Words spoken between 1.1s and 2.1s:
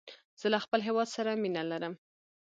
سره مینه لرم.